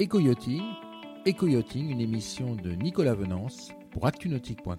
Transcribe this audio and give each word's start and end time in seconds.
Éco-Yachting, 0.00 0.62
Éco-Yachting, 1.26 1.90
une 1.90 2.00
émission 2.00 2.54
de 2.54 2.70
Nicolas 2.70 3.12
Venance 3.12 3.68
pour 3.90 4.06
actunautique.com. 4.06 4.78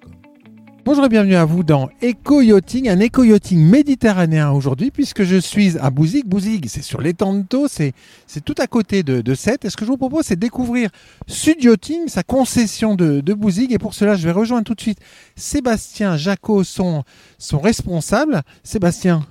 Bonjour 0.83 1.05
et 1.05 1.09
bienvenue 1.09 1.35
à 1.35 1.46
vous 1.46 1.63
dans 1.63 1.91
Éco-Yachting, 2.01 2.89
un 2.89 2.99
éco-yachting 2.99 3.60
méditerranéen 3.63 4.49
aujourd'hui 4.49 4.89
puisque 4.89 5.21
je 5.21 5.37
suis 5.37 5.78
à 5.78 5.92
Bouzig. 5.92 6.26
Bouzig, 6.26 6.65
c'est 6.67 6.81
sur 6.81 7.01
l'étang 7.01 7.35
de 7.35 7.44
Thau, 7.44 7.67
c'est, 7.67 7.94
c'est 8.26 8.44
tout 8.44 8.55
à 8.57 8.65
côté 8.65 9.03
de, 9.03 9.21
de 9.21 9.35
Sète. 9.35 9.63
Et 9.63 9.69
ce 9.69 9.78
que 9.78 9.85
je 9.85 9.92
vous 9.92 9.97
propose, 9.97 10.26
c'est 10.26 10.37
de 10.37 10.42
découvrir 10.42 10.89
Sud 11.28 11.63
Yachting, 11.63 12.08
sa 12.08 12.24
concession 12.24 12.96
de, 12.96 13.22
de 13.22 13.33
Bouzig. 13.35 13.72
Et 13.74 13.78
pour 13.78 13.94
cela, 13.94 14.15
je 14.15 14.26
vais 14.26 14.33
rejoindre 14.33 14.63
tout 14.63 14.74
de 14.74 14.81
suite 14.81 15.01
Sébastien 15.35 16.17
Jacot, 16.17 16.63
son, 16.63 17.03
son 17.38 17.59
responsable. 17.59 18.41
Sébastien, 18.63 19.23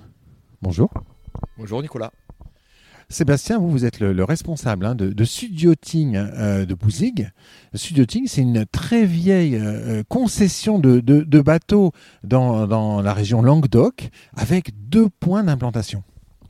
bonjour. 0.63 0.93
Bonjour 1.59 1.83
Nicolas. 1.83 2.13
Sébastien, 3.15 3.59
vous, 3.59 3.69
vous 3.71 3.85
êtes 3.85 3.99
le, 3.99 4.13
le 4.13 4.23
responsable 4.23 4.87
hein, 4.87 4.95
de, 4.95 5.09
de 5.11 5.25
Sud 5.25 5.61
Yachting 5.61 6.15
euh, 6.15 6.65
de 6.65 6.75
Bouzig. 6.75 7.31
Sud 7.75 7.99
Yachting, 7.99 8.29
c'est 8.29 8.43
une 8.43 8.65
très 8.67 9.05
vieille 9.05 9.57
euh, 9.57 10.05
concession 10.09 10.79
de, 10.79 11.01
de- 11.01 11.23
de 11.25 11.41
bateaux 11.41 11.91
dans, 12.23 12.69
dans 12.69 13.03
la 13.03 13.13
région 13.13 13.43
Languedoc 13.43 14.11
avec 14.35 14.71
deux 14.89 15.09
points 15.09 15.43
d'implantation. 15.43 16.05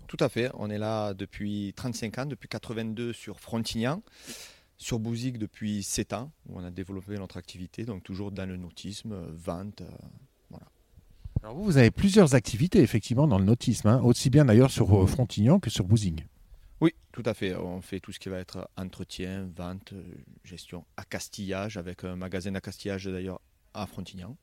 Tout 0.07 0.19
à 0.21 0.29
fait, 0.29 0.51
on 0.59 0.69
est 0.69 0.77
là 0.79 1.15
depuis 1.15 1.73
35 1.77 2.19
ans, 2.19 2.27
depuis 2.27 2.49
82 2.49 3.15
sur 3.15 3.41
Frontignan, 3.41 4.03
sur 4.77 4.99
Bouzig 4.99 5.39
depuis 5.39 5.83
7 5.83 6.13
ans, 6.13 6.31
où 6.47 6.59
on 6.61 6.65
a 6.65 6.71
développé 6.71 7.17
notre 7.17 7.39
activité, 7.39 7.85
donc 7.85 8.03
toujours 8.03 8.33
dans 8.33 8.47
le 8.47 8.59
nautisme, 8.59 9.13
euh, 9.13 9.27
vente. 9.33 9.81
euh, 9.81 10.57
Alors 11.43 11.55
vous, 11.57 11.65
vous 11.65 11.79
avez 11.79 11.91
plusieurs 11.91 12.35
activités 12.35 12.81
effectivement 12.83 13.27
dans 13.27 13.39
le 13.39 13.45
nautisme, 13.47 13.89
hein, 13.89 14.01
aussi 14.05 14.29
bien 14.29 14.45
d'ailleurs 14.45 14.71
sur 14.71 14.95
euh, 14.95 15.07
Frontignan 15.07 15.59
que 15.59 15.71
sur 15.71 15.87
Bouzig. 15.87 16.27
Oui, 16.81 16.95
tout 17.13 17.23
à 17.27 17.35
fait, 17.35 17.55
on 17.55 17.83
fait 17.83 18.01
tout 18.01 18.13
ce 18.13 18.19
qui 18.19 18.29
va 18.29 18.39
être 18.39 18.69
entretien, 18.77 19.49
vente, 19.55 19.93
gestion, 20.45 20.85
accastillage, 20.97 21.77
avec 21.77 22.05
un 22.05 22.17
magasin 22.17 22.53
d'accastillage 22.53 23.05
d'ailleurs 23.05 23.41
à 23.75 23.87
Frontignan. 23.87 24.37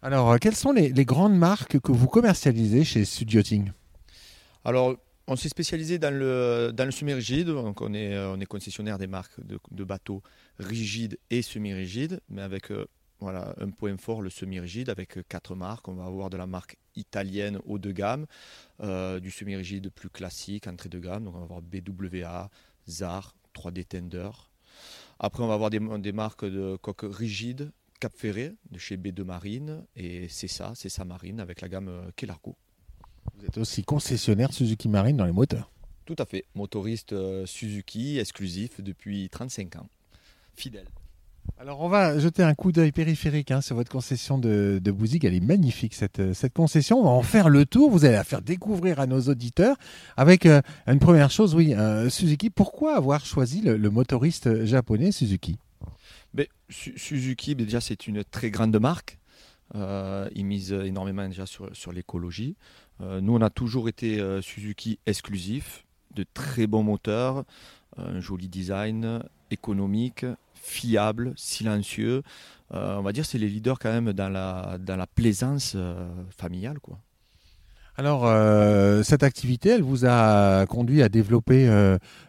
Alors, 0.00 0.30
euh, 0.30 0.38
quelles 0.38 0.56
sont 0.56 0.72
les, 0.72 0.90
les 0.90 1.04
grandes 1.04 1.36
marques 1.36 1.80
que 1.80 1.92
vous 1.92 2.06
commercialisez 2.06 2.84
chez 2.84 3.04
Sud 3.04 3.32
Yachting 3.32 3.72
Alors, 4.64 4.96
on 5.26 5.36
s'est 5.36 5.48
spécialisé 5.48 5.98
dans 5.98 6.14
le, 6.14 6.70
dans 6.72 6.84
le 6.84 6.90
semi-rigide, 6.90 7.48
donc 7.48 7.82
on 7.82 7.92
est, 7.92 8.14
euh, 8.14 8.32
on 8.32 8.40
est 8.40 8.46
concessionnaire 8.46 8.96
des 8.96 9.06
marques 9.06 9.44
de, 9.44 9.58
de 9.70 9.84
bateaux 9.84 10.22
rigides 10.58 11.18
et 11.30 11.42
semi-rigides, 11.42 12.20
mais 12.30 12.42
avec 12.42 12.70
euh, 12.70 12.86
voilà, 13.20 13.54
un 13.60 13.70
point 13.70 13.96
fort, 13.96 14.22
le 14.22 14.30
semi-rigide, 14.30 14.90
avec 14.90 15.18
euh, 15.18 15.24
quatre 15.28 15.54
marques. 15.54 15.88
On 15.88 15.94
va 15.94 16.04
avoir 16.04 16.30
de 16.30 16.36
la 16.36 16.46
marque 16.46 16.76
italienne 16.94 17.58
haut 17.64 17.78
de 17.78 17.90
gamme, 17.90 18.26
euh, 18.80 19.20
du 19.20 19.30
semi-rigide 19.30 19.90
plus 19.90 20.10
classique, 20.10 20.66
entrée 20.66 20.88
de 20.88 20.98
gamme, 20.98 21.24
donc 21.24 21.34
on 21.34 21.38
va 21.38 21.44
avoir 21.44 21.62
BWA, 21.62 22.50
ZAR, 22.88 23.34
3D 23.54 23.84
Tender. 23.84 24.30
Après, 25.18 25.42
on 25.42 25.48
va 25.48 25.54
avoir 25.54 25.70
des, 25.70 25.80
des 25.98 26.12
marques 26.12 26.44
de 26.44 26.76
coques 26.80 27.06
rigides, 27.08 27.72
Cap 27.98 28.12
Ferré, 28.16 28.54
de 28.70 28.78
chez 28.78 28.96
B2 28.96 29.24
Marine, 29.24 29.84
et 29.96 30.28
c'est 30.28 30.48
ça, 30.48 30.72
c'est 30.76 30.88
ça 30.88 31.04
Marine, 31.04 31.40
avec 31.40 31.60
la 31.60 31.68
gamme 31.68 31.88
euh, 31.88 32.10
Kelarco. 32.14 32.56
Vous 33.36 33.44
êtes 33.44 33.58
aussi 33.58 33.82
concessionnaire 33.82 34.52
Suzuki 34.52 34.88
Marine 34.88 35.16
dans 35.16 35.26
les 35.26 35.32
moteurs. 35.32 35.70
Tout 36.04 36.16
à 36.18 36.24
fait. 36.24 36.46
Motoriste 36.54 37.14
Suzuki, 37.44 38.18
exclusif 38.18 38.80
depuis 38.80 39.28
35 39.28 39.76
ans. 39.76 39.88
Fidèle. 40.54 40.86
Alors 41.56 41.80
on 41.80 41.88
va 41.88 42.18
jeter 42.18 42.42
un 42.42 42.54
coup 42.54 42.72
d'œil 42.72 42.92
périphérique 42.92 43.50
hein, 43.50 43.60
sur 43.60 43.76
votre 43.76 43.90
concession 43.90 44.38
de, 44.38 44.80
de. 44.82 44.94
Elle 45.24 45.34
est 45.34 45.40
magnifique 45.40 45.94
cette, 45.94 46.20
euh, 46.20 46.34
cette 46.34 46.52
concession. 46.52 47.00
On 47.00 47.04
va 47.04 47.10
en 47.10 47.22
faire 47.22 47.48
le 47.48 47.66
tour. 47.66 47.90
Vous 47.90 48.04
allez 48.04 48.14
la 48.14 48.24
faire 48.24 48.42
découvrir 48.42 49.00
à 49.00 49.06
nos 49.06 49.20
auditeurs 49.22 49.76
avec 50.16 50.46
euh, 50.46 50.60
une 50.86 50.98
première 50.98 51.30
chose. 51.30 51.54
Oui, 51.54 51.74
euh, 51.74 52.08
Suzuki. 52.10 52.50
Pourquoi 52.50 52.96
avoir 52.96 53.24
choisi 53.24 53.62
le, 53.62 53.90
motoriste 53.90 54.64
japonais 54.64 55.10
Suzuki? 55.12 55.58
Mais, 56.34 56.48
Su- 56.68 56.96
Suzuki, 56.96 57.54
mais 57.56 57.64
déjà, 57.64 57.80
c'est 57.80 58.06
une 58.06 58.22
très 58.24 58.50
grande 58.50 58.78
marque. 58.78 59.18
Ils 59.74 60.44
misent 60.46 60.72
énormément 60.72 61.26
déjà 61.28 61.44
sur, 61.44 61.68
sur 61.74 61.92
l'écologie. 61.92 62.56
Nous, 63.00 63.34
on 63.34 63.40
a 63.42 63.50
toujours 63.50 63.88
été 63.88 64.18
Suzuki 64.40 64.98
exclusif, 65.06 65.84
de 66.14 66.24
très 66.32 66.66
bons 66.66 66.82
moteurs, 66.82 67.44
un 67.96 68.20
joli 68.20 68.48
design, 68.48 69.22
économique, 69.50 70.24
fiable, 70.54 71.32
silencieux. 71.36 72.22
Euh, 72.74 72.96
on 72.96 73.02
va 73.02 73.12
dire 73.12 73.24
c'est 73.24 73.38
les 73.38 73.48
leaders 73.48 73.78
quand 73.78 73.90
même 73.90 74.12
dans 74.12 74.28
la, 74.28 74.76
dans 74.78 74.96
la 74.96 75.06
plaisance 75.06 75.72
euh, 75.74 76.08
familiale. 76.36 76.78
Quoi. 76.80 76.98
Alors 77.96 78.26
euh, 78.26 79.02
cette 79.02 79.22
activité, 79.22 79.70
elle 79.70 79.82
vous 79.82 80.04
a 80.06 80.66
conduit 80.66 81.02
à 81.02 81.08
développer 81.08 81.66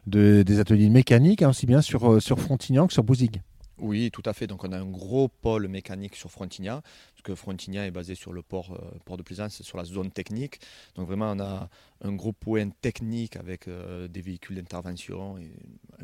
de- 0.07 0.43
des 0.43 0.59
ateliers 0.59 0.87
de 0.87 0.93
mécanique, 0.93 1.41
hein, 1.41 1.49
aussi 1.49 1.65
bien 1.65 1.81
sur, 1.81 2.21
sur 2.21 2.39
Frontignan 2.39 2.87
que 2.87 2.93
sur 2.93 3.03
Bouzig. 3.03 3.41
Oui, 3.81 4.11
tout 4.11 4.23
à 4.25 4.33
fait. 4.33 4.45
Donc 4.47 4.63
on 4.65 4.71
a 4.73 4.77
un 4.77 4.85
gros 4.85 5.29
pôle 5.29 5.67
mécanique 5.69 6.15
sur 6.15 6.29
Frontignan, 6.29 6.81
parce 7.13 7.21
que 7.23 7.33
Frontignan 7.35 7.83
est 7.83 7.91
basé 7.91 8.13
sur 8.15 8.33
le 8.33 8.41
port, 8.41 8.73
euh, 8.73 8.97
port 9.05 9.15
de 9.15 9.23
Plaisance, 9.23 9.61
sur 9.61 9.77
la 9.77 9.85
zone 9.85 10.11
technique. 10.11 10.59
Donc 10.95 11.07
vraiment, 11.07 11.31
on 11.31 11.39
a 11.39 11.69
un 12.03 12.11
gros 12.13 12.33
point 12.33 12.69
technique 12.81 13.37
avec 13.37 13.67
euh, 13.67 14.07
des 14.09 14.21
véhicules 14.21 14.57
d'intervention 14.57 15.37
et 15.37 15.51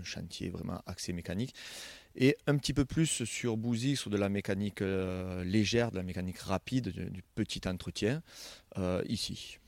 chantier 0.06 0.50
vraiment 0.50 0.82
axé 0.86 1.14
mécanique. 1.14 1.54
Et 2.16 2.38
un 2.48 2.56
petit 2.58 2.74
peu 2.74 2.86
plus 2.86 3.26
sur 3.26 3.58
Bouzy, 3.58 3.98
sur 3.98 4.10
de 4.10 4.18
la 4.18 4.30
mécanique 4.30 4.82
euh, 4.82 5.44
légère, 5.44 5.92
de 5.92 5.98
la 5.98 6.04
mécanique 6.04 6.40
rapide, 6.40 6.90
du, 6.90 7.10
du 7.10 7.24
petit 7.36 7.68
entretien, 7.68 8.22
euh, 8.78 9.04
ici. 9.10 9.60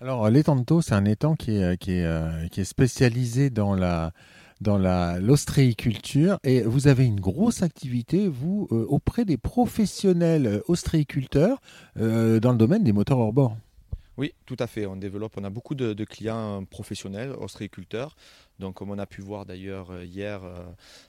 Alors 0.00 0.28
l'étang 0.30 0.56
de 0.56 0.64
Thau, 0.64 0.80
c'est 0.80 0.94
un 0.94 1.04
étang 1.04 1.36
qui 1.36 1.52
est, 1.52 1.76
qui 1.78 1.92
est, 1.92 2.04
euh, 2.04 2.48
qui 2.48 2.60
est 2.60 2.64
spécialisé 2.64 3.50
dans 3.50 3.74
la 3.74 4.12
dans 4.60 4.78
la 4.78 5.18
l'ostréiculture 5.20 6.38
et 6.42 6.62
vous 6.62 6.88
avez 6.88 7.04
une 7.04 7.20
grosse 7.20 7.62
activité 7.62 8.28
vous 8.28 8.68
euh, 8.72 8.86
auprès 8.88 9.24
des 9.24 9.36
professionnels 9.36 10.46
euh, 10.46 10.60
ostréiculteurs 10.68 11.60
euh, 11.98 12.40
dans 12.40 12.52
le 12.52 12.58
domaine 12.58 12.82
des 12.82 12.92
moteurs 12.92 13.18
hors 13.18 13.32
bord. 13.32 13.56
Oui, 14.16 14.32
tout 14.46 14.56
à 14.58 14.66
fait. 14.66 14.86
On 14.86 14.96
développe, 14.96 15.34
on 15.36 15.44
a 15.44 15.50
beaucoup 15.50 15.74
de, 15.74 15.92
de 15.92 16.04
clients 16.04 16.64
professionnels, 16.64 17.32
ostréiculteurs. 17.38 18.16
Donc, 18.58 18.74
comme 18.74 18.90
on 18.90 18.98
a 18.98 19.06
pu 19.06 19.20
voir 19.20 19.44
d'ailleurs 19.44 19.90
euh, 19.90 20.04
hier 20.04 20.42
euh, 20.42 20.64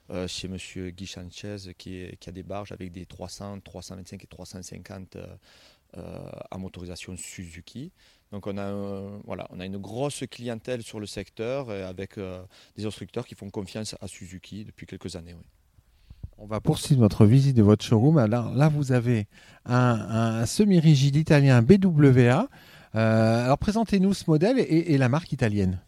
euh, 0.09 0.27
chez 0.27 0.47
Monsieur 0.47 0.89
Guy 0.89 1.07
Sanchez, 1.07 1.73
qui, 1.77 2.05
a 2.25 2.31
des 2.31 2.43
barges 2.43 2.71
avec 2.71 2.91
des 2.91 3.05
300, 3.05 3.61
325 3.61 4.23
et 4.23 4.27
350 4.27 5.15
euh, 5.15 5.25
euh, 5.97 6.29
à 6.51 6.57
motorisation 6.57 7.15
Suzuki. 7.15 7.91
Donc, 8.31 8.47
on 8.47 8.57
a, 8.57 8.71
voilà, 9.23 9.47
on 9.51 9.59
a 9.61 9.65
une 9.65 9.77
grosse 9.77 10.25
clientèle 10.29 10.83
sur 10.83 10.99
le 10.99 11.05
secteur 11.05 11.69
avec 11.69 12.19
des 12.75 12.85
instructeurs 12.85 13.25
qui 13.25 13.35
font 13.35 13.49
confiance 13.49 13.95
à 14.01 14.07
Suzuki 14.09 14.65
depuis 14.65 14.85
quelques 14.85 15.15
années. 15.15 15.33
On 16.37 16.45
va 16.45 16.59
poursuivre 16.59 16.99
notre 16.99 17.25
visite 17.25 17.55
de 17.55 17.63
votre 17.63 17.85
showroom. 17.85 18.17
Alors 18.17 18.53
là, 18.53 18.67
vous 18.67 18.91
avez 18.91 19.27
un, 19.63 20.45
semi-rigide 20.45 21.15
italien 21.15 21.61
BWA. 21.61 22.49
Alors 22.91 23.57
présentez-nous 23.57 24.13
ce 24.13 24.25
modèle 24.29 24.59
et 24.59 24.97
la 24.97 25.07
marque 25.07 25.31
italienne. 25.31 25.79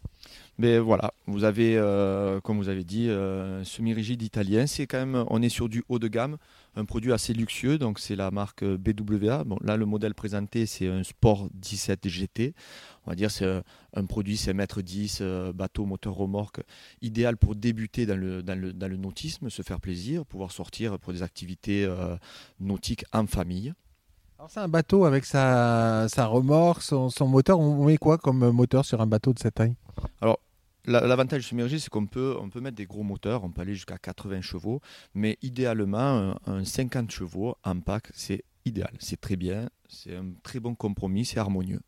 Mais 0.58 0.78
voilà, 0.78 1.14
vous 1.26 1.44
avez, 1.44 1.76
euh, 1.78 2.40
comme 2.40 2.58
vous 2.58 2.68
avez 2.68 2.84
dit, 2.84 3.08
euh, 3.08 3.64
semi-rigide 3.64 4.20
italien. 4.22 4.66
C'est 4.66 4.86
quand 4.86 4.98
même, 4.98 5.24
on 5.28 5.40
est 5.40 5.48
sur 5.48 5.68
du 5.68 5.82
haut 5.88 5.98
de 5.98 6.08
gamme, 6.08 6.36
un 6.76 6.84
produit 6.84 7.12
assez 7.12 7.32
luxueux. 7.32 7.78
Donc 7.78 7.98
c'est 7.98 8.16
la 8.16 8.30
marque 8.30 8.64
BWA. 8.64 9.44
Bon, 9.44 9.58
là, 9.62 9.76
le 9.76 9.86
modèle 9.86 10.14
présenté, 10.14 10.66
c'est 10.66 10.86
un 10.88 11.02
Sport 11.02 11.48
17 11.54 12.06
GT. 12.08 12.54
On 13.06 13.10
va 13.10 13.16
dire 13.16 13.30
c'est 13.30 13.62
un, 13.94 14.04
produit, 14.04 14.36
c'est 14.36 14.52
1m10, 14.52 15.18
euh, 15.20 15.52
bateau, 15.52 15.86
moteur, 15.86 16.14
remorque, 16.14 16.60
idéal 17.00 17.36
pour 17.36 17.54
débuter 17.54 18.04
dans 18.06 18.16
le, 18.16 18.42
dans 18.42 18.58
le, 18.58 18.72
dans 18.72 18.88
le 18.88 18.96
nautisme, 18.96 19.48
se 19.48 19.62
faire 19.62 19.80
plaisir, 19.80 20.26
pouvoir 20.26 20.52
sortir 20.52 20.98
pour 20.98 21.12
des 21.12 21.22
activités 21.22 21.84
euh, 21.84 22.16
nautiques 22.60 23.04
en 23.12 23.26
famille. 23.26 23.72
Alors 24.40 24.50
c'est 24.50 24.60
un 24.60 24.68
bateau 24.68 25.04
avec 25.04 25.26
sa, 25.26 26.06
sa 26.08 26.24
remorque, 26.24 26.80
son, 26.80 27.10
son 27.10 27.28
moteur. 27.28 27.60
On 27.60 27.84
met 27.84 27.98
quoi 27.98 28.16
comme 28.16 28.50
moteur 28.52 28.86
sur 28.86 29.02
un 29.02 29.06
bateau 29.06 29.34
de 29.34 29.38
cette 29.38 29.56
taille? 29.56 29.74
La- 30.86 31.06
L'avantage 31.06 31.42
du 31.42 31.46
semi-rigide, 31.48 31.78
c'est 31.78 31.90
qu'on 31.90 32.06
peut, 32.06 32.34
on 32.40 32.48
peut 32.48 32.60
mettre 32.62 32.76
des 32.76 32.86
gros 32.86 33.02
moteurs, 33.02 33.44
on 33.44 33.50
peut 33.50 33.60
aller 33.60 33.74
jusqu'à 33.74 33.98
80 33.98 34.40
chevaux, 34.40 34.80
mais 35.14 35.36
idéalement, 35.42 35.98
un, 35.98 36.36
un 36.46 36.64
50 36.64 37.10
chevaux 37.10 37.54
en 37.64 37.80
pack, 37.80 38.08
c'est 38.14 38.44
idéal, 38.64 38.90
c'est 38.98 39.20
très 39.20 39.36
bien, 39.36 39.68
c'est 39.90 40.16
un 40.16 40.30
très 40.42 40.58
bon 40.58 40.74
compromis, 40.74 41.26
c'est 41.26 41.38
harmonieux. 41.38 41.80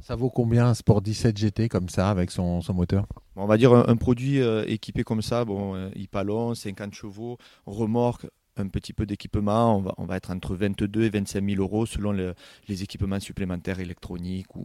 Ça 0.00 0.14
vaut 0.14 0.28
combien 0.28 0.66
un 0.66 0.74
Sport 0.74 1.00
17 1.00 1.38
GT 1.38 1.68
comme 1.70 1.88
ça 1.88 2.10
avec 2.10 2.30
son, 2.30 2.60
son 2.60 2.74
moteur? 2.74 3.06
On 3.34 3.46
va 3.46 3.56
dire 3.56 3.72
un, 3.72 3.86
un 3.88 3.96
produit 3.96 4.42
euh, 4.42 4.62
équipé 4.66 5.04
comme 5.04 5.22
ça, 5.22 5.46
bon, 5.46 5.74
euh, 5.74 5.88
hypalon, 5.96 6.54
50 6.54 6.92
chevaux, 6.92 7.38
remorque, 7.64 8.26
un 8.56 8.68
petit 8.68 8.92
peu 8.92 9.06
d'équipement, 9.06 9.82
on 9.98 10.04
va, 10.06 10.16
être 10.16 10.30
entre 10.30 10.54
22 10.54 11.02
et 11.04 11.10
25 11.10 11.44
000 11.44 11.60
euros 11.60 11.86
selon 11.86 12.12
le- 12.12 12.34
les 12.68 12.82
équipements 12.82 13.20
supplémentaires 13.20 13.80
électroniques 13.80 14.54
ou 14.56 14.64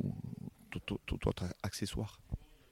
tout, 0.85 0.99
autre 1.27 1.45
accessoire. 1.63 2.19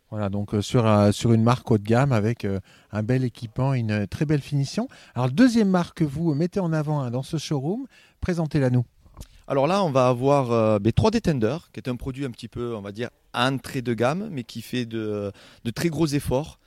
Voilà, 0.09 0.29
donc 0.29 0.53
euh, 0.53 0.61
sur, 0.61 0.85
un- 0.85 1.11
sur 1.11 1.33
une 1.33 1.43
marque 1.43 1.69
haut 1.69 1.77
de 1.77 1.83
gamme 1.83 2.13
avec 2.13 2.45
euh, 2.45 2.59
un 2.91 3.03
bel 3.03 3.23
équipement 3.25 3.73
une 3.73 3.91
euh, 3.91 4.05
très 4.05 4.25
belle 4.25 4.41
finition. 4.41 4.87
Alors, 5.15 5.29
deuxième 5.31 5.69
marque 5.69 5.97
que 5.97 6.03
vous 6.05 6.33
mettez 6.33 6.59
en 6.61 6.71
avant 6.71 7.01
hein, 7.01 7.11
dans 7.11 7.23
ce 7.23 7.37
showroom, 7.37 7.87
présentez-la 8.21 8.69
nous. 8.69 8.85
Alors 9.47 9.67
là, 9.67 9.83
on 9.83 9.91
va 9.91 10.07
avoir 10.07 10.51
euh, 10.51 10.79
ben, 10.79 10.91
3D 10.91 11.21
Tender, 11.21 11.57
qui 11.73 11.79
est 11.79 11.89
un 11.89 11.95
produit 11.95 12.25
un 12.25 12.31
petit 12.31 12.47
peu, 12.47 12.75
on 12.75 12.81
va 12.81 12.91
dire, 12.91 13.09
entrée 13.33 13.81
de 13.81 13.93
gamme, 13.93 14.29
mais 14.31 14.43
qui 14.43 14.61
fait 14.61 14.85
de, 14.85 15.31
très 15.73 15.89
gros 15.89 16.07
efforts. 16.07 16.59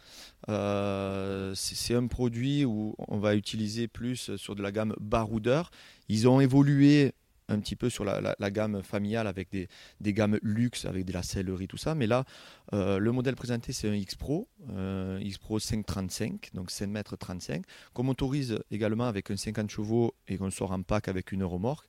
c'est 0.49 1.95
un 1.95 2.07
produit 2.07 2.65
où 2.65 2.95
on 3.09 3.19
va 3.19 3.35
utiliser 3.35 3.87
plus 3.87 4.37
sur 4.37 4.55
de 4.55 4.63
la 4.63 4.73
gamme 4.73 4.95
baroudeur. 5.01 5.71
Ils 6.09 6.27
ont 6.27 6.41
évolué 6.41 7.13
un 7.51 7.59
petit 7.59 7.77
peu 7.77 7.91
sur 7.91 8.05
la, 8.05 8.51
gamme 8.51 8.83
familiale 8.83 9.27
avec 9.27 9.51
des, 9.51 9.69
gammes 10.13 10.39
luxe, 10.43 10.85
avec 10.85 11.05
de 11.05 11.13
la 11.13 11.23
sellerie, 11.23 11.67
tout 11.67 11.77
ça. 11.77 11.95
Mais 11.95 12.07
là, 12.07 12.25
euh, 12.73 12.99
le 12.99 13.13
modèle 13.13 13.35
présenté, 13.35 13.73
c'est 13.73 13.89
un 13.89 13.95
X 13.95 14.15
Pro, 14.15 14.49
euh, 14.71 15.19
X 15.21 15.39
Pro 15.39 15.59
535, 15.59 16.51
donc 16.55 16.71
5 16.71 16.87
mètres 16.87 17.17
35, 17.17 17.65
qu'on 17.93 18.05
motorise 18.05 18.59
également 18.71 19.07
avec 19.07 19.31
un 19.31 19.37
50 19.37 19.71
chevaux 19.71 20.15
et 20.29 20.39
qu'on 20.39 20.51
sort 20.51 20.73
en 20.73 20.83
pack 20.83 21.09
avec 21.09 21.33
une 21.33 21.45
remorque. 21.45 21.87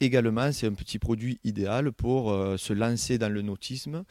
Également, 0.00 0.52
c'est 0.52 0.66
un 0.66 0.74
petit 0.74 0.98
produit 0.98 1.40
idéal 1.44 1.92
pour 1.92 2.30
euh, 2.30 2.56
se 2.56 2.72
lancer 2.72 3.18
dans 3.18 3.32
le 3.32 3.42
nautisme, 3.42 4.04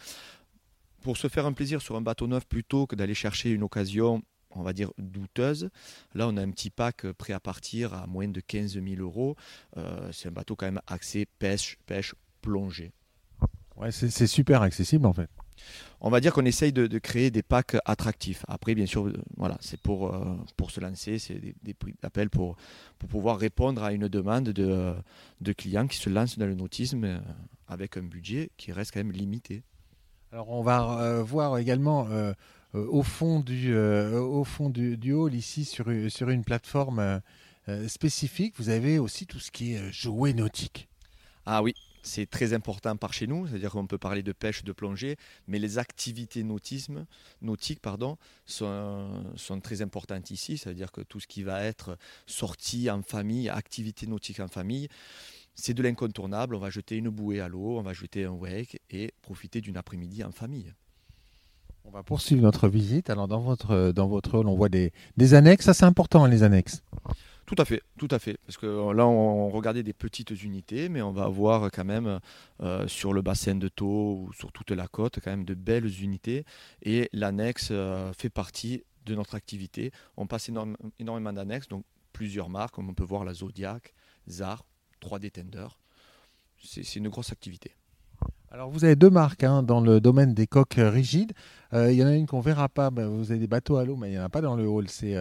pour 1.02 1.18
se 1.18 1.28
faire 1.28 1.46
un 1.46 1.54
plaisir 1.54 1.82
sur 1.82 1.96
un 1.96 2.02
bateau 2.02 2.28
neuf 2.28 2.46
plutôt 2.46 2.88
que 2.88 2.96
d'aller 2.96 3.14
chercher 3.14 3.52
une 3.52 3.64
occasion 3.64 4.22
on 4.52 4.64
va 4.64 4.74
dire, 4.74 4.92
douteuse. 4.98 5.70
Là, 6.14 6.28
on 6.28 6.38
a 6.38 6.42
un 6.42 6.50
petit 6.52 6.70
pack 6.70 7.12
prêt 7.14 7.34
à 7.34 7.40
partir 7.40 7.94
à 7.94 8.08
moins 8.08 8.28
de 8.28 8.40
15 8.40 8.74
000 8.74 8.86
euros. 9.00 9.36
Euh, 9.78 10.10
c'est 10.12 10.30
un 10.30 10.32
bateau 10.32 10.56
quand 10.56 10.66
même 10.66 10.82
axé 10.88 11.28
pêche, 11.40 11.78
pêche 11.86 12.16
plongée. 12.42 12.92
Ouais, 13.76 13.92
c'est 13.92 14.28
super 14.28 14.64
accessible 14.64 15.06
en 15.06 15.14
fait. 15.14 15.30
On 16.02 16.10
va 16.10 16.20
dire 16.20 16.34
qu'on 16.34 16.46
essaye 16.46 16.72
de, 16.74 16.98
créer 17.00 17.32
des 17.32 17.44
packs 17.44 17.78
attractifs. 17.86 18.44
Après, 18.48 18.76
bien 18.76 18.86
sûr, 18.86 19.08
euh, 19.08 19.14
voilà, 19.38 19.58
c'est 19.60 19.80
pour, 19.80 20.16
pour 20.56 20.72
se 20.72 20.80
lancer, 20.80 21.20
c'est 21.20 21.42
des, 21.64 21.74
prix 21.74 21.96
d'appel 22.02 22.30
pour, 22.30 22.56
pour 23.00 23.10
pouvoir 23.10 23.38
répondre 23.38 23.84
à 23.84 23.94
une 23.94 24.08
demande 24.08 24.50
de, 24.50 24.94
de 25.42 25.54
clients 25.54 25.88
qui 25.88 25.98
se 25.98 26.10
lancent 26.10 26.38
dans 26.38 26.48
le 26.48 26.56
nautisme 26.56 27.22
avec 27.68 27.98
un 27.98 28.04
budget 28.04 28.52
qui 28.58 28.72
reste 28.72 28.94
quand 28.94 29.00
même 29.00 29.12
limité. 29.12 29.64
Alors, 30.32 30.50
on 30.50 30.62
va 30.62 31.22
voir 31.24 31.58
également 31.58 32.08
euh, 32.76 32.86
au 32.86 33.04
fond 33.04 33.40
du, 33.40 33.74
euh, 33.74 34.20
au 34.20 34.44
fond 34.44 34.70
du, 34.70 35.14
hall, 35.14 35.34
ici, 35.34 35.66
sur, 35.66 35.86
sur 36.10 36.30
une 36.30 36.44
plateforme 36.44 37.22
euh, 37.70 37.88
spécifique, 37.88 38.56
vous 38.58 38.70
avez 38.70 39.00
aussi 39.00 39.26
tout 39.26 39.40
ce 39.40 39.52
qui 39.52 39.74
est 39.74 39.92
jouet 39.92 40.34
nautique. 40.34 40.90
Ah 41.46 41.64
oui, 41.64 41.74
c'est 42.08 42.30
très 42.30 42.54
important 42.54 42.96
par 42.96 43.14
chez 43.14 43.28
nous, 43.28 43.48
c'est-à-dire 43.48 43.72
qu'on 43.72 43.86
peut 43.86 43.98
parler 43.98 44.24
de 44.24 44.32
pêche, 44.32 44.64
de 44.64 44.72
plongée, 44.72 45.18
mais 45.48 45.60
les 45.60 45.78
activités 45.78 46.44
nautiques 46.44 46.90
sont, 48.46 49.60
très 49.62 49.82
importantes 49.82 50.32
ici, 50.32 50.58
c'est-à-dire 50.58 50.92
que 50.92 51.02
tout 51.02 51.20
ce 51.20 51.28
qui 51.28 51.44
va 51.44 51.64
être 51.64 51.98
sorti 52.26 52.90
en 52.90 53.02
famille, 53.02 53.50
activités 53.50 54.08
nautiques 54.08 54.40
en 54.40 54.48
famille, 54.48 54.88
c'est 55.54 55.74
de 55.74 55.84
l'incontournable, 55.84 56.56
on 56.56 56.60
va 56.60 56.70
jeter 56.70 56.96
une 56.96 57.10
bouée 57.10 57.42
à 57.42 57.48
l'eau, 57.48 57.78
on 57.78 57.82
va 57.82 57.94
jeter 57.94 58.26
un 58.26 58.32
wake 58.32 58.80
et 58.90 59.14
profiter 59.22 59.60
d'une 59.60 59.76
après-midi 59.76 60.24
en 60.24 60.32
famille. 60.32 60.74
On 61.84 61.90
va 61.90 62.04
poursuivre 62.04 62.42
notre 62.42 62.68
visite. 62.68 63.10
Alors 63.10 63.28
dans 63.28 63.40
votre 63.40 63.92
dans 63.94 64.08
votre 64.08 64.38
hall, 64.38 64.48
on 64.48 64.56
voit 64.56 64.70
des, 64.70 64.92
annexes. 65.34 65.66
Ça 65.66 65.74
c'est 65.74 65.86
important 65.86 66.26
les 66.26 66.44
annexes. 66.44 66.84
Tout 67.48 67.56
à 67.58 67.64
fait, 67.64 67.82
tout 67.98 68.10
à 68.12 68.20
fait. 68.20 68.38
Parce 68.46 68.58
que 68.58 68.92
là, 68.92 69.08
on 69.08 69.48
regardait 69.48 69.82
des 69.82 69.94
petites 69.94 70.32
unités, 70.44 70.90
mais 70.90 71.02
on 71.02 71.14
va 71.14 71.24
avoir 71.24 71.72
quand 71.72 71.86
même 71.86 72.20
euh, 72.62 72.86
sur 72.90 73.14
le 73.14 73.22
bassin 73.22 73.56
de 73.56 73.70
Thau 73.70 74.26
ou 74.26 74.34
sur 74.34 74.52
toute 74.52 74.72
la 74.72 74.90
côte 74.90 75.20
quand 75.24 75.32
même 75.32 75.46
de 75.46 75.54
belles 75.54 76.04
unités. 76.04 76.44
Et 76.82 77.10
l'annexe 77.14 77.70
euh, 77.72 78.12
fait 78.12 78.30
partie 78.30 78.84
de 79.06 79.16
notre 79.16 79.36
activité. 79.36 79.92
On 80.18 80.28
passe 80.28 80.50
énormément 81.00 81.32
d'annexes, 81.32 81.70
donc 81.70 81.86
plusieurs 82.12 82.50
marques, 82.50 82.76
comme 82.76 82.90
on 82.90 82.94
peut 82.94 83.06
voir 83.06 83.24
la 83.24 83.34
Zodiac, 83.34 83.94
ZAR, 84.28 84.66
3D 85.02 85.32
Tender. 85.32 85.68
C'est 86.62 86.98
une 86.98 87.08
grosse 87.08 87.32
activité. 87.32 87.78
Alors 88.52 88.70
vous 88.70 88.84
avez 88.84 88.98
deux 88.98 89.10
marques 89.10 89.46
hein, 89.46 89.64
dans 89.64 89.80
le 89.80 90.02
domaine 90.02 90.34
des 90.34 90.48
coques 90.48 90.76
rigides. 90.80 91.32
Euh, 91.72 91.94
il 91.94 91.98
y 91.98 92.04
en 92.04 92.08
a 92.08 92.14
une 92.14 92.26
qu'on 92.26 92.42
verra 92.42 92.68
pas. 92.68 92.92
Ben, 92.92 93.08
vous 93.08 93.32
avez 93.32 93.40
des 93.40 93.48
bateaux 93.48 93.78
à 93.78 93.86
l'eau, 93.86 93.96
mais 93.96 94.10
il 94.10 94.12
n'y 94.12 94.20
en 94.20 94.24
a 94.24 94.30
pas 94.30 94.42
dans 94.42 94.58
le 94.58 94.68
hall. 94.68 94.90
C'est 94.90 95.16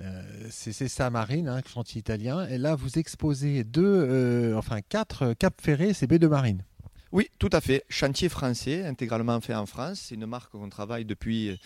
euh, 0.00 0.22
euh, 0.44 0.46
c'est 0.50 0.88
ça 0.88 1.10
Marine, 1.10 1.48
hein, 1.48 1.60
chantier 1.66 2.00
italien. 2.00 2.46
Et 2.48 2.58
là, 2.58 2.74
vous 2.74 2.98
exposez 2.98 3.64
deux, 3.64 4.54
enfin 4.56 4.80
quatre 4.80 5.34
Cap 5.34 5.60
Ferré, 5.60 5.94
c'est 5.94 6.10
B2 6.10 6.28
Marine. 6.28 6.64
Oui, 7.12 7.28
tout 7.38 7.50
à 7.52 7.60
fait. 7.60 7.84
Chantier 7.88 8.28
français, 8.28 8.84
intégralement 8.84 9.40
fait 9.40 9.54
en 9.54 9.66
France. 9.66 10.00
C'est 10.08 10.16
une 10.16 10.26
marque 10.26 10.52
qu'on 10.52 10.68
travaille 10.68 11.04
depuis 11.04 11.60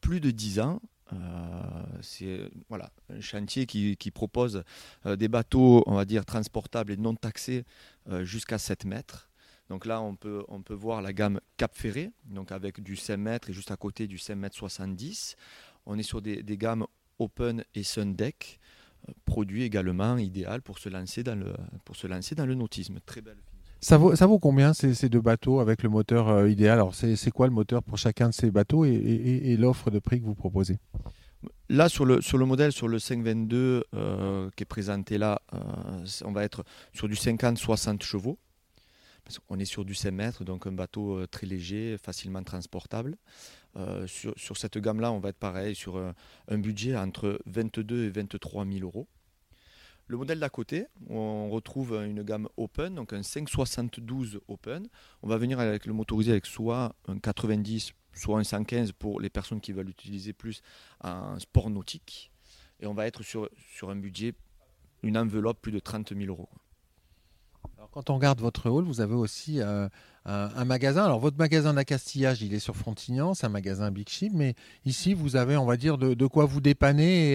plus 0.00 0.20
de 0.20 0.30
dix 0.30 0.58
ans. 0.58 0.80
c'est 2.00 2.40
voilà, 2.70 2.90
un 3.14 3.20
chantier 3.20 3.66
qui, 3.66 4.10
propose 4.10 4.64
des 5.04 5.28
bateaux, 5.28 5.82
on 5.86 5.96
va 5.96 6.06
dire, 6.06 6.24
transportables 6.24 6.92
et 6.92 6.96
non 6.96 7.14
taxés 7.14 7.64
euh, 8.10 8.24
jusqu'à 8.24 8.58
7 8.58 8.86
mètres. 8.86 9.28
Donc 9.68 9.86
là, 9.86 10.00
on 10.00 10.16
peut, 10.16 10.42
on 10.48 10.62
peut 10.62 10.74
voir 10.74 11.00
la 11.00 11.12
gamme 11.12 11.40
Cap 11.56 11.76
Ferré, 11.76 12.10
donc 12.24 12.50
avec 12.50 12.82
du 12.82 12.96
5 12.96 13.16
mètres 13.16 13.50
et 13.50 13.52
juste 13.52 13.70
à 13.70 13.76
côté 13.76 14.08
du 14.08 14.18
5 14.18 14.34
mètres 14.34 14.56
70. 14.56 15.36
On 15.86 15.96
est 15.96 16.02
sur 16.02 16.20
des, 16.20 16.42
gammes 16.56 16.86
Open 17.20 17.64
et 17.74 17.84
Sun 17.84 18.16
Deck, 18.16 18.58
euh, 19.08 19.12
produits 19.24 19.62
également 19.62 20.16
idéal 20.16 20.62
pour 20.62 20.78
se 20.78 20.88
lancer 20.88 21.22
dans 21.22 21.38
le, 21.38 21.54
pour 21.84 21.94
se 21.94 22.08
lancer 22.08 22.34
dans 22.34 22.46
le 22.46 22.54
nautisme. 22.54 22.98
Très 23.06 23.20
belle 23.20 23.38
ça 23.80 23.96
vaut, 23.96 24.14
ça 24.14 24.26
vaut 24.26 24.38
combien 24.38 24.72
ces, 24.74 24.94
ces, 24.94 25.08
deux 25.08 25.20
bateaux 25.20 25.60
avec 25.60 25.82
le 25.82 25.88
moteur 25.88 26.28
euh, 26.28 26.50
idéal? 26.50 26.74
Alors, 26.74 26.94
c'est 26.94 27.30
quoi 27.30 27.46
le 27.46 27.52
moteur 27.52 27.82
pour 27.82 27.96
chacun 27.96 28.28
de 28.28 28.34
ces 28.34 28.50
bateaux 28.50 28.84
et 28.84 29.56
l'offre 29.58 29.90
de 29.90 29.98
prix 29.98 30.20
que 30.20 30.26
vous 30.26 30.34
proposez? 30.34 30.78
Là, 31.70 31.88
sur 31.88 32.04
le, 32.04 32.20
sur 32.20 32.36
le 32.36 32.44
modèle, 32.44 32.72
sur 32.72 32.88
le 32.88 32.98
522 32.98 33.84
euh, 33.94 34.50
qui 34.56 34.62
est 34.62 34.66
présenté 34.66 35.16
là, 35.16 35.40
euh, 35.54 36.04
on 36.24 36.32
va 36.32 36.44
être 36.44 36.64
sur 36.92 37.08
du 37.08 37.14
50-60 37.14 38.02
chevaux. 38.02 38.38
Parce 39.24 39.38
qu'on 39.38 39.58
est 39.60 39.64
sur 39.64 39.84
du 39.84 39.94
5 39.94 40.10
mètres, 40.10 40.44
donc 40.44 40.66
un 40.66 40.72
bateau 40.72 41.24
très 41.28 41.46
léger, 41.46 41.96
facilement 41.98 42.42
transportable. 42.42 43.16
Sur, 44.06 44.32
sur, 44.36 44.56
cette 44.56 44.78
gamme-là, 44.78 45.12
on 45.12 45.20
va 45.20 45.30
être 45.30 45.38
pareil 45.38 45.74
sur 45.74 45.96
un, 45.96 46.58
budget 46.58 46.96
entre 46.96 47.40
22 47.46 48.06
et 48.06 48.10
23 48.10 48.66
000 48.66 48.78
euros. 48.80 49.06
Le 50.06 50.16
modèle 50.16 50.40
d'à 50.40 50.48
côté, 50.48 50.86
on 51.08 51.50
retrouve 51.50 51.94
une 51.94 52.22
gamme 52.22 52.48
Open, 52.56 52.96
donc 52.96 53.12
un 53.12 53.22
572 53.22 54.40
Open. 54.48 54.88
On 55.22 55.28
va 55.28 55.36
venir 55.36 55.60
avec 55.60 55.86
le 55.86 55.92
motorisé 55.92 56.32
avec 56.32 56.46
soit 56.46 56.96
un 57.06 57.18
90 57.18 57.92
soit 58.14 58.38
un 58.38 58.44
115 58.44 58.92
pour 58.92 59.20
les 59.20 59.30
personnes 59.30 59.60
qui 59.60 59.72
veulent 59.72 59.88
utiliser 59.88 60.32
plus 60.32 60.62
un 61.00 61.38
sport 61.38 61.70
nautique. 61.70 62.30
Et 62.80 62.86
on 62.86 62.94
va 62.94 63.06
être 63.06 63.22
sur, 63.22 63.48
sur 63.74 63.90
un 63.90 63.96
budget, 63.96 64.34
une 65.02 65.16
enveloppe 65.16 65.60
plus 65.60 65.72
de 65.72 65.78
30 65.78 66.14
000 66.16 66.26
euros. 66.26 66.48
Quand 67.92 68.08
on 68.10 68.14
regarde 68.14 68.40
votre 68.40 68.70
hall, 68.70 68.84
vous 68.84 69.00
avez 69.00 69.14
aussi 69.14 69.60
euh, 69.60 69.88
un, 70.24 70.64
magasin. 70.64 71.04
Alors, 71.04 71.18
votre 71.18 71.36
magasin 71.36 71.74
d'accastillage, 71.74 72.40
il 72.42 72.54
est 72.54 72.60
sur 72.60 72.76
Frontignan, 72.76 73.34
c'est 73.34 73.46
un 73.46 73.50
magasin 73.50 73.90
Big 73.90 74.08
Ship, 74.08 74.32
mais 74.32 74.54
ici, 74.84 75.12
vous 75.12 75.34
avez, 75.34 75.56
on 75.56 75.66
va 75.66 75.76
dire, 75.76 75.98
de, 75.98 76.26
quoi 76.26 76.44
vous 76.44 76.60
dépanner 76.60 77.32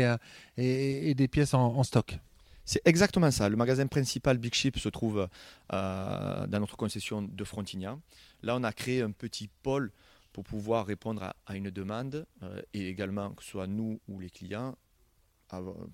et, 0.57 1.11
euh, 1.11 1.13
des 1.13 1.27
pièces 1.27 1.53
en, 1.53 1.83
stock. 1.83 2.17
C'est 2.63 2.81
exactement 2.85 3.31
ça. 3.31 3.49
Le 3.49 3.57
magasin 3.57 3.85
principal 3.87 4.37
Big 4.37 4.53
Ship 4.53 4.79
se 4.79 4.89
trouve 4.89 5.27
euh, 5.73 6.47
dans 6.47 6.59
notre 6.59 6.77
concession 6.77 7.21
de 7.21 7.43
Frontignan. 7.43 7.99
Là, 8.41 8.55
on 8.55 8.63
a 8.63 8.71
créé 8.71 9.01
un 9.01 9.11
petit 9.11 9.49
pôle 9.61 9.91
pour 10.31 10.43
pouvoir 10.43 10.85
répondre 10.85 11.33
à, 11.45 11.55
une 11.55 11.69
demande 11.69 12.25
euh, 12.43 12.61
et 12.73 12.87
également 12.87 13.31
que 13.31 13.43
ce 13.43 13.51
soit 13.51 13.67
nous 13.67 13.99
ou 14.07 14.19
les 14.19 14.29
clients, 14.29 14.75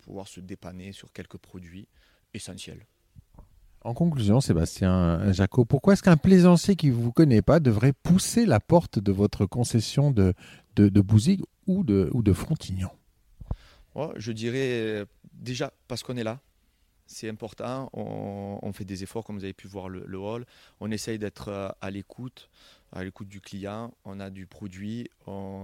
pouvoir 0.03 0.27
se 0.27 0.39
dépanner 0.39 0.93
sur 0.93 1.11
quelques 1.11 1.37
produits 1.37 1.87
essentiels. 2.33 2.85
En 3.83 3.93
conclusion, 3.93 4.41
Sébastien 4.41 5.31
Jacot, 5.31 5.65
pourquoi 5.65 5.93
est-ce 5.93 6.03
qu'un 6.03 6.17
plaisancier 6.17 6.75
qui 6.75 6.87
ne 6.89 6.93
vous 6.93 7.11
connaît 7.11 7.41
pas 7.41 7.59
devrait 7.59 7.93
pousser 7.93 8.45
la 8.45 8.59
porte 8.59 8.99
de 8.99 9.11
votre 9.11 9.45
concession 9.45 10.11
de, 10.11 10.33
de, 10.75 11.01
Bouzig 11.01 11.41
ou 11.65 11.83
de, 11.83 12.09
ou 12.13 12.23
Frontignan? 12.33 12.93
Je 14.15 14.31
dirais 14.31 15.05
déjà 15.33 15.73
parce 15.87 16.03
qu'on 16.03 16.15
est 16.15 16.23
là, 16.23 16.39
c'est 17.07 17.29
important. 17.29 17.89
On, 17.93 18.71
fait 18.73 18.85
des 18.85 19.03
efforts, 19.03 19.23
comme 19.25 19.37
vous 19.37 19.43
avez 19.43 19.53
pu 19.53 19.67
voir 19.67 19.89
le, 19.89 20.03
le 20.05 20.17
hall. 20.17 20.45
On 20.79 20.91
essaye 20.91 21.19
d'être 21.19 21.49
euh, 21.49 21.69
à 21.81 21.91
l'écoute 21.91 22.49
à 22.93 23.03
l'écoute 23.03 23.29
du 23.29 23.39
client, 23.39 23.93
on 24.03 24.19
a 24.19 24.29
du 24.29 24.47
produit, 24.47 25.09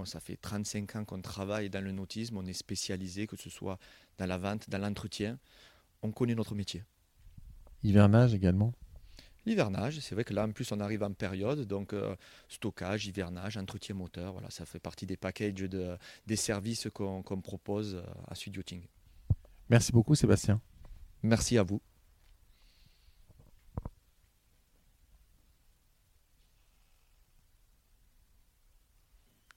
ça 0.04 0.20
fait 0.20 0.36
35 0.36 0.96
ans 0.96 1.04
qu'on 1.04 1.20
travaille 1.20 1.68
dans 1.68 1.84
le 1.84 1.92
nautisme, 1.92 2.38
on 2.38 2.46
est 2.46 2.54
spécialisé, 2.54 3.26
que 3.26 3.36
ce 3.36 3.50
soit 3.50 3.78
dans 4.16 4.26
la 4.26 4.38
vente, 4.38 4.70
dans 4.70 4.78
l'entretien, 4.78 5.38
on 6.02 6.10
connaît 6.10 6.34
notre 6.34 6.54
métier. 6.54 6.84
Hivernage 7.82 8.34
également 8.34 8.72
L'hivernage, 9.46 10.00
c'est 10.00 10.14
vrai 10.14 10.24
que 10.24 10.34
là 10.34 10.44
en 10.44 10.52
plus 10.52 10.70
on 10.72 10.80
arrive 10.80 11.02
en 11.02 11.12
période, 11.12 11.60
donc 11.62 11.94
euh, 11.94 12.14
stockage, 12.50 13.06
hivernage, 13.06 13.56
entretien 13.56 13.94
moteur, 13.94 14.32
voilà, 14.32 14.50
ça 14.50 14.66
fait 14.66 14.78
partie 14.78 15.06
des 15.06 15.16
packages 15.16 15.54
de, 15.54 15.96
des 16.26 16.36
services 16.36 16.88
qu'on 16.92 17.22
propose 17.42 17.94
euh, 17.94 18.02
à 18.26 18.34
Sud 18.34 18.62
Merci 19.70 19.92
beaucoup 19.92 20.14
Sébastien. 20.14 20.60
Merci 21.22 21.56
à 21.56 21.62
vous. 21.62 21.80